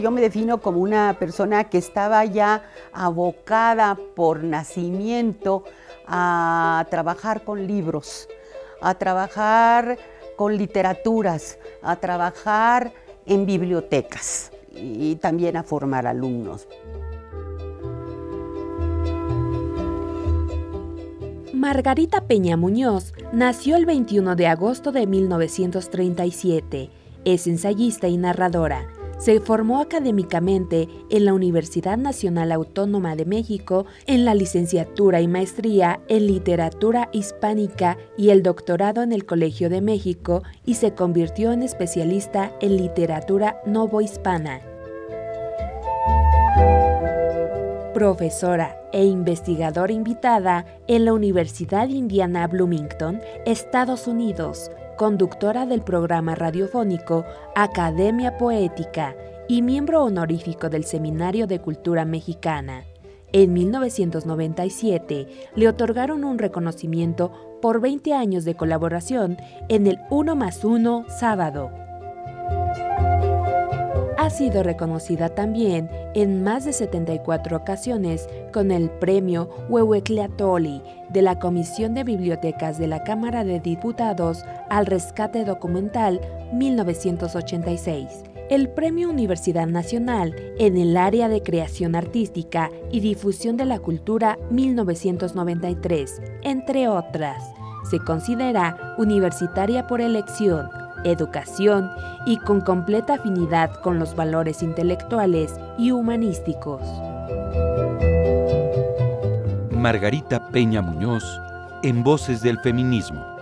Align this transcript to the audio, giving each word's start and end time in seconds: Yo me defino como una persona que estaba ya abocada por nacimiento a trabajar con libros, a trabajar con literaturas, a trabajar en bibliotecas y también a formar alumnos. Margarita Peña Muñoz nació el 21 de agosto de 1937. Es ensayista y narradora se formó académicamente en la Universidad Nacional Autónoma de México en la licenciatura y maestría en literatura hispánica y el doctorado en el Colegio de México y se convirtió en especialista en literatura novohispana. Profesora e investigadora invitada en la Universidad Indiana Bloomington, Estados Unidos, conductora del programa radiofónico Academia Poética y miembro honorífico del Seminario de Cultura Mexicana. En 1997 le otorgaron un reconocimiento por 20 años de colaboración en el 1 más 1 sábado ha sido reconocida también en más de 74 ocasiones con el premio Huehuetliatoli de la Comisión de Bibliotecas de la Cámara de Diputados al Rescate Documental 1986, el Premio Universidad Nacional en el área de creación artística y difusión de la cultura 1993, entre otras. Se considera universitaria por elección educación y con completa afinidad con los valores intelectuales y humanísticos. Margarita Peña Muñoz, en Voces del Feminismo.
Yo 0.00 0.12
me 0.12 0.20
defino 0.20 0.60
como 0.60 0.80
una 0.80 1.16
persona 1.18 1.64
que 1.64 1.78
estaba 1.78 2.24
ya 2.24 2.62
abocada 2.92 3.98
por 4.14 4.44
nacimiento 4.44 5.64
a 6.06 6.86
trabajar 6.88 7.42
con 7.42 7.66
libros, 7.66 8.28
a 8.80 8.94
trabajar 8.94 9.98
con 10.36 10.56
literaturas, 10.56 11.58
a 11.82 11.96
trabajar 11.96 12.92
en 13.26 13.44
bibliotecas 13.44 14.52
y 14.72 15.16
también 15.16 15.56
a 15.56 15.64
formar 15.64 16.06
alumnos. 16.06 16.68
Margarita 21.52 22.28
Peña 22.28 22.56
Muñoz 22.56 23.14
nació 23.32 23.74
el 23.74 23.84
21 23.84 24.36
de 24.36 24.46
agosto 24.46 24.92
de 24.92 25.08
1937. 25.08 26.90
Es 27.24 27.48
ensayista 27.48 28.06
y 28.06 28.16
narradora 28.16 28.86
se 29.18 29.40
formó 29.40 29.80
académicamente 29.80 30.88
en 31.10 31.24
la 31.24 31.34
Universidad 31.34 31.98
Nacional 31.98 32.52
Autónoma 32.52 33.16
de 33.16 33.26
México 33.26 33.86
en 34.06 34.24
la 34.24 34.34
licenciatura 34.34 35.20
y 35.20 35.28
maestría 35.28 36.00
en 36.08 36.26
literatura 36.26 37.08
hispánica 37.12 37.98
y 38.16 38.30
el 38.30 38.42
doctorado 38.42 39.02
en 39.02 39.12
el 39.12 39.26
Colegio 39.26 39.68
de 39.68 39.80
México 39.80 40.42
y 40.64 40.74
se 40.74 40.94
convirtió 40.94 41.52
en 41.52 41.62
especialista 41.62 42.52
en 42.60 42.76
literatura 42.76 43.60
novohispana. 43.66 44.60
Profesora 47.92 48.80
e 48.92 49.04
investigadora 49.04 49.92
invitada 49.92 50.64
en 50.86 51.04
la 51.04 51.12
Universidad 51.12 51.88
Indiana 51.88 52.46
Bloomington, 52.46 53.20
Estados 53.44 54.06
Unidos, 54.06 54.70
conductora 54.98 55.64
del 55.64 55.80
programa 55.80 56.34
radiofónico 56.34 57.24
Academia 57.54 58.36
Poética 58.36 59.14
y 59.48 59.62
miembro 59.62 60.02
honorífico 60.02 60.68
del 60.68 60.84
Seminario 60.84 61.46
de 61.46 61.60
Cultura 61.60 62.04
Mexicana. 62.04 62.84
En 63.32 63.52
1997 63.52 65.28
le 65.54 65.68
otorgaron 65.68 66.24
un 66.24 66.38
reconocimiento 66.38 67.30
por 67.62 67.80
20 67.80 68.12
años 68.12 68.44
de 68.44 68.56
colaboración 68.56 69.38
en 69.68 69.86
el 69.86 69.98
1 70.10 70.34
más 70.34 70.64
1 70.64 71.04
sábado 71.08 71.87
ha 74.28 74.30
sido 74.30 74.62
reconocida 74.62 75.30
también 75.30 75.88
en 76.14 76.44
más 76.44 76.66
de 76.66 76.74
74 76.74 77.56
ocasiones 77.56 78.28
con 78.52 78.70
el 78.70 78.90
premio 78.90 79.48
Huehuetliatoli 79.70 80.82
de 81.08 81.22
la 81.22 81.38
Comisión 81.38 81.94
de 81.94 82.04
Bibliotecas 82.04 82.76
de 82.78 82.88
la 82.88 83.04
Cámara 83.04 83.42
de 83.42 83.58
Diputados 83.58 84.44
al 84.68 84.84
Rescate 84.84 85.46
Documental 85.46 86.20
1986, 86.52 88.06
el 88.50 88.68
Premio 88.68 89.08
Universidad 89.08 89.66
Nacional 89.66 90.36
en 90.58 90.76
el 90.76 90.98
área 90.98 91.30
de 91.30 91.42
creación 91.42 91.94
artística 91.94 92.70
y 92.92 93.00
difusión 93.00 93.56
de 93.56 93.64
la 93.64 93.78
cultura 93.78 94.38
1993, 94.50 96.20
entre 96.42 96.86
otras. 96.86 97.42
Se 97.90 97.98
considera 97.98 98.94
universitaria 98.98 99.86
por 99.86 100.02
elección 100.02 100.68
educación 101.04 101.90
y 102.26 102.38
con 102.38 102.60
completa 102.60 103.14
afinidad 103.14 103.70
con 103.82 103.98
los 103.98 104.14
valores 104.14 104.62
intelectuales 104.62 105.54
y 105.78 105.92
humanísticos. 105.92 106.82
Margarita 109.70 110.48
Peña 110.48 110.82
Muñoz, 110.82 111.40
en 111.82 112.02
Voces 112.02 112.42
del 112.42 112.58
Feminismo. 112.58 113.37